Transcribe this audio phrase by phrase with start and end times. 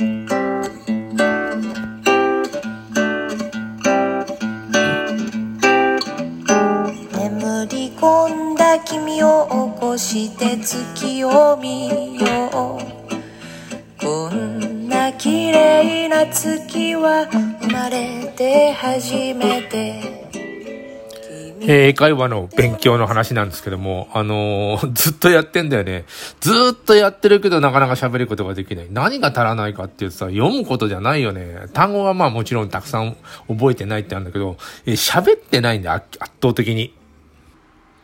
[0.00, 0.08] 眠
[7.68, 14.02] り込んだ君を起こして月を見よう。
[14.02, 17.26] こんな綺麗な月は
[17.60, 20.09] 生まれて初めて。
[21.72, 26.04] 英会話の勉強の話なんですけども、あのーずっとやってんだよね。
[26.40, 28.88] ずっとやってるけどなかなか喋ることができない。
[28.90, 31.68] 何が足らないかっていうとさ、読むことじゃないよね。
[31.72, 36.92] 単語はまあもちろんたくさん覚えてないってあるんだけど、えー喋ってないんだ、圧倒的に。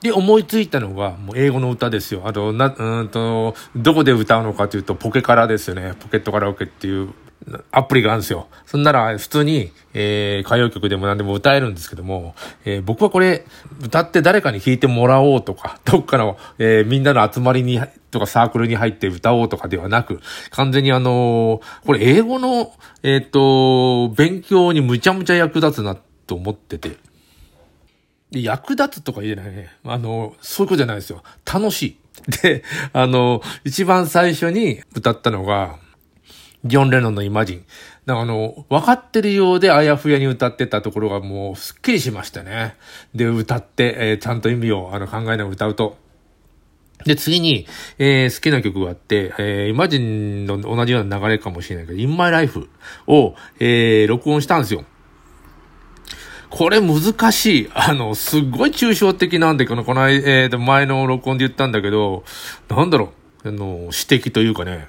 [0.00, 2.22] で、思いついたのが、もう英語の歌ですよ。
[2.24, 5.94] あと、な、うーんと、どこで歌うのかというと、ポケカラですよね。
[6.00, 7.14] ポケットカラオケっていう
[7.70, 8.48] アプリがあるんですよ。
[8.66, 13.44] そんなら、普通に、えー、歌謡曲でも何でも歌えるんですけども、えー僕はこれ、
[13.82, 26.96] 歌って誰かに弾いてもらおうとか、 どっかの、えーみんなの集まりに、とかサークルに入って歌おうとかではなく、完全にあのーこれ英語の、えっ、と、勉強にむちゃむちゃ役立つなと思ってて。
[28.30, 29.68] で、役立つとか言えないね。
[29.84, 31.22] あの、そういうことじゃないですよ。
[31.44, 31.96] 楽しい。
[32.42, 35.76] で、あの、一番最初に歌ったのが、
[36.64, 37.64] ジョン・レノンのイマジン。
[38.06, 42.76] なんかあの、分かってるようであやふやに歌ってたところがもうすっきりしましたね。
[43.14, 45.96] で、歌って、えーちゃんと意味をあの考えながら歌うと。
[47.04, 47.66] で、次に、
[47.98, 52.68] えー好きな曲があって、えーイマジンの同じような流れかもしれないけど、In My Life
[53.06, 54.84] を、えー録音したんですよ。
[56.52, 57.70] これ難しい。
[57.72, 62.24] あの、すっごい抽象的なんで、この、この、えー、前の録音で言ったんだけど、
[62.68, 63.92] なんだろう、あの、指
[64.26, 64.88] 摘というかね、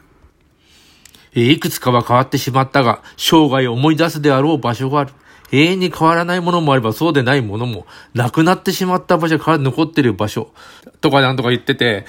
[1.36, 5.14] いくつかは変わってしまったが、生涯思い出すであろう場所がある。
[5.52, 10.52] 永遠に変わらないものもあれば、そうでないものも、なくなってしまった場所から残ってる場所、
[11.00, 12.06] とかなんとか言ってて、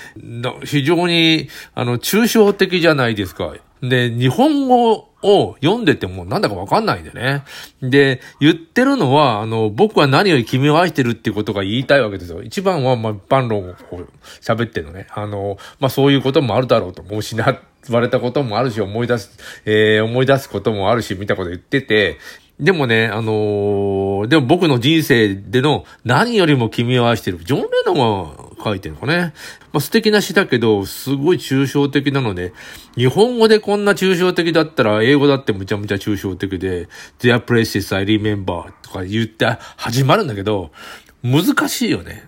[0.64, 3.52] 非常に、あの、抽象的じゃないですか。
[3.82, 7.44] で、日本語を読んでてもなんだかわかんないんでね。
[7.82, 12.42] で、言ってるのは、あの、僕は何より君を愛してるってことが言いたいわけですよ。
[12.42, 13.74] 一番は、まあ、一般論を
[14.40, 15.06] 喋ってるのね。
[15.10, 17.02] あの、まあ、そういうこともあるだろうと。
[17.02, 17.36] もうし
[17.84, 22.18] 失われたこともあるし、思い出す、えー思い出すこともあるし、みたこと言ってて、
[22.58, 27.40] でもね、あのーでも僕の人生での何よりも君を愛してる。
[27.44, 28.34] ジョン・レノンは
[28.64, 29.34] 書いてるのかね。
[29.72, 32.54] まあ、素敵な詩だけど、すごい抽象的なので、
[32.96, 40.70] 日本語でこんな抽象的だったら、英語だってむちゃむちゃ抽象的で、Their places I remember とか言って始まるんだけど、
[41.22, 42.26] 難しいよね。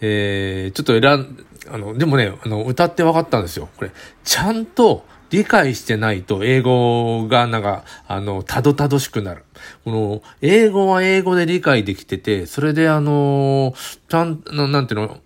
[0.00, 3.68] えー、ちょっと選ん、あの、でもね、あの、歌って分かったんですよ。
[3.76, 3.90] これ、
[4.24, 9.44] ちゃんと理解してないと英語がなんか、あの、たどたどしくなる。
[9.84, 13.74] この、英語は英語で理解できてて、それであの、
[14.08, 15.20] ちゃん、なんていうの、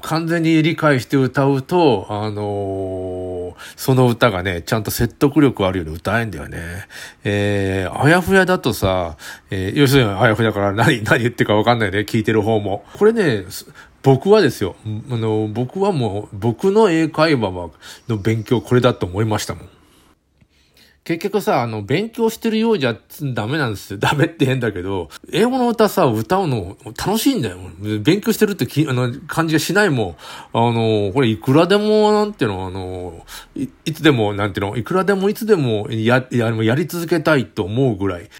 [0.00, 6.58] 完全に理解して歌うと、あのーその歌がね、ちゃんと説得力あるように歌えんだよね。
[7.22, 9.16] えー、あやふやだとさ、
[9.50, 12.84] えー要するにあやふやから何、何言ってるかわかんないね、聞いてる方も。
[12.98, 13.44] これね、
[14.04, 14.76] 僕はですよ、
[15.10, 17.70] あの、僕はもう、僕の英会話は
[18.06, 19.68] の勉強これだと思いましたもん。
[21.04, 22.96] 結局さ、あの、勉強してるようじゃ
[23.34, 23.98] ダメなんですよ。
[23.98, 27.58] ダメって変だけど、英語の歌さ、歌うの楽しいんだよ。
[28.02, 30.16] 勉強してるってきあの感じがしないもん。
[30.52, 33.24] あの、これいくらでも、なんていうの、あの、
[33.56, 38.30] いいつでも、なんていうの、いくらでもいつでもや、ややり続けたいと思うぐらい。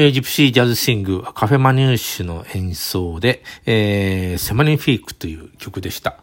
[0.00, 6.20] えー、ジプシージャズシング、カフェマニューシュの演奏で、えー、セマニフィークという曲でした。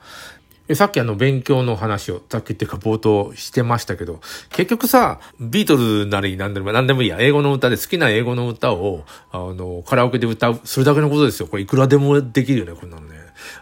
[0.76, 11.48] さっきあの勉強の話を、さっきっていうか冒頭してましたけど、結局さ、ビートルなり何でも、何でもいいや、英語の歌で好きな英語の歌を、あの、カラオケで歌う、それだけのことですよ。
[11.48, 13.18] これいくらでもできるよね、こんなのね。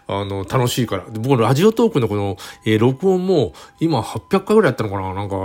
[0.06, 1.06] あの、楽しいから。
[1.10, 5.36] 僕、ラジオトークのこの、えー、録音も、今800回ぐらいやったのかななんか、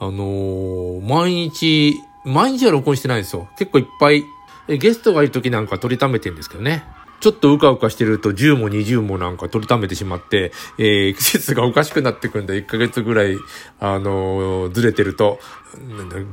[0.00, 1.94] あのー、毎日、
[2.24, 3.48] 毎日は録音してないんですよ。
[3.56, 4.24] 結構いっぱい、
[4.68, 6.84] ゲストがいる時なんか取りためてるんですけどね。
[7.20, 12.54] ちょっとうかうかしてると10も20もなんか取りためてしまって、えー、 季節がおかしくなってくるんで。
[12.54, 13.36] 1ヶ月ぐらい、
[13.78, 15.38] あのー、ずれてると、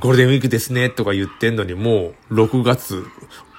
[0.00, 3.04] ゴールデンウィークですねとか言ってんのにもう6月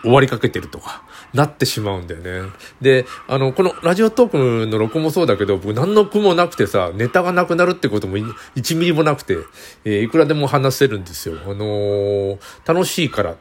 [0.01, 1.03] 終わりかけてるとか、
[1.33, 2.49] なってしまうんだよね。
[2.81, 9.37] で、あの、このラジオトークの録音もそうだけど、僕何の苦もなくてさ、ネタがなくなるってことも1ミリもなくて、
[9.83, 11.37] えー、いくらでも話せるんですよ。
[11.45, 13.35] あのー、楽しいから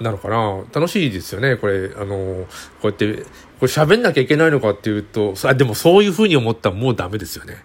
[0.00, 1.92] なのかな楽しいですよね、これ。
[1.96, 2.46] あの、こ
[2.84, 3.24] うやって、
[3.60, 7.56] これ喋んなきゃいけないのかっていうと、あ、でもそういう風に思ったらもうダメですよね。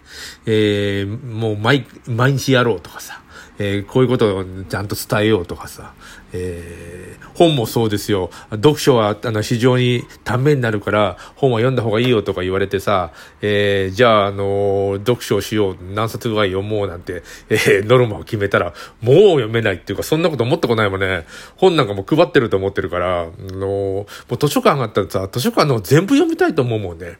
[0.46, 3.22] えー、もう毎、毎日やろうとかさ。
[3.62, 5.92] えー、こういうことをちゃんと伝えようとかさ、
[6.32, 8.30] えー、本もそうですよ。
[8.50, 13.12] 読書はあの非常にためになるから本は読んだ方がいいよとか言われてさ、
[13.42, 18.72] えー、じゃあ、あの読書をしよう、何冊ぐらい読もうなんて、え、ノルマを決めたら、
[19.02, 21.26] もう読めないっていうか、そんなこと思ったこないもんね。
[21.56, 27.18] 本なんかも配ってると思ってるから、あのもう図書館があったらさ、図書館の全部読みたいと思うもんね。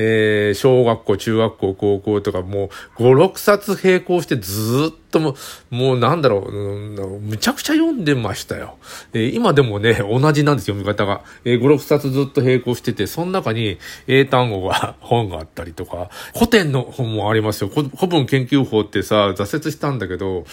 [0.00, 5.34] えー、小学校、中学校、高校とかもう5、6冊並行してずっとも
[5.72, 8.76] う、もうなんだろう、うん、むちゃくちゃ読んでましたよ。
[9.12, 11.22] えー、今でもね、同じなんですよ、読み方が。
[11.44, 17.68] えー、5、6冊ずっと並行してて、その中に英単語が、 本があったりとか、古典の本もありますよ。
[17.68, 20.46] 古文研究法ってさ、挫折したんだけど、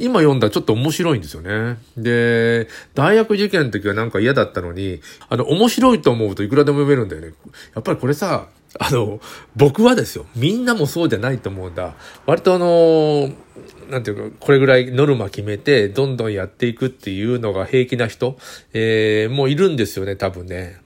[0.00, 1.76] 今読んだらちょっと面白いんですよね。
[1.98, 7.34] で、大学受験の時はなんか嫌だったのに、あの、面白いと思うといくらでも読めるんだよね。
[7.74, 8.46] やっぱりこれさ、
[8.78, 9.20] あの、
[9.56, 11.94] 僕はですよ、みんなもそうじゃないと思うんだ。
[12.26, 13.30] 割とあの、
[13.90, 18.38] なんていうか、これぐらいノルマ決めて、どんどんやっていくっていうのが平気な人、
[18.72, 20.80] えー、もういるんですよね、多分ね。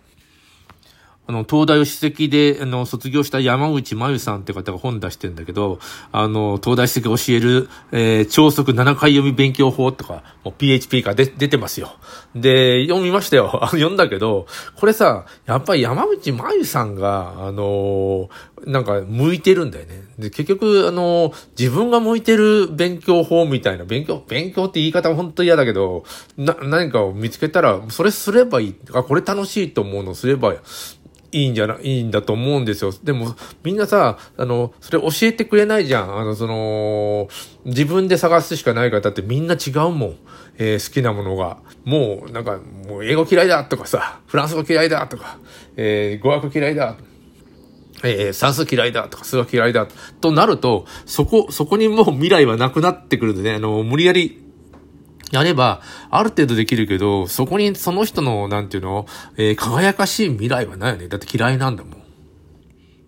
[1.32, 5.78] あの、東大を史跡で、あの、卒業した山内真由さんって方が本出してんだけど、
[6.12, 11.94] あの、東大史跡教える、えー、超速7回読み勉強法とか、もう PHP が出てますよ。
[12.34, 13.60] で、読みましたよ。
[13.72, 14.46] 読んだけど、
[14.76, 20.04] これさ、やっぱり山内真由さんが、あのー、なんか、向いてるんだよね。
[20.18, 26.04] で、結局、あのー、自分が向いてる勉強法みたいな、勉強、勉強って言い方は本当嫌だけど、
[26.36, 28.74] な、何かを見つけたら、それすればいい。
[28.92, 30.54] あ、これ楽しいと思うのすれば
[31.32, 32.92] いいんじゃない、いいんだと思うんですよ。
[33.02, 33.34] でも、
[33.64, 36.18] みんなさ、あの、それ教えてくれないじゃん。
[36.18, 37.28] あの、その、
[37.64, 40.16] 自分で探すしかない方ってみんな違うもん。
[40.58, 41.58] えー、好きなものが。
[41.84, 45.38] もう、なんか、もう英語嫌いだとかさ、フランス語嫌いだとか、
[45.76, 46.96] えー、語学嫌いだ。
[48.04, 49.86] えー、算数嫌いだとか数学嫌いだ
[50.20, 54.42] となると、そこ、そこにもう未来はなくなってくるんでね、あの、無理やり
[55.32, 61.08] やれば、ある程度できるけど、そこにその人の、なんていうの、えー、輝かしい未来はないよね。
[61.08, 62.02] だって嫌いなんだもん。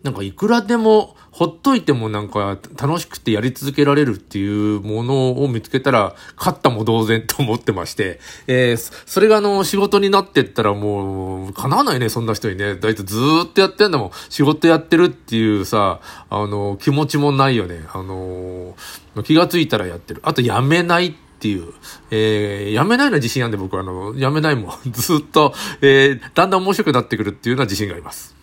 [0.03, 12.77] なんかいくらでも、ほっといてもなんか楽しくてやり続けられるっていうものを見つけたら、勝ったも同然と思ってまして、えー、それがあの、仕事になってったらもう、叶わないね、そんな人にね。
[12.77, 14.11] だいたいずーっとやってんだもん。
[14.31, 16.01] 仕事やってるっていうさ、
[16.31, 17.81] あの、気持ちもないよね。
[17.93, 18.77] あの、
[19.25, 20.21] 気がついたらやってる。
[20.23, 21.73] あと、やめないっていう、
[22.11, 24.79] えー、やめないのは自信あんで僕はあの、やめないもん。
[24.93, 28.34] ずっと、えー、だんだん面白くなってくるっていうのは自信があります。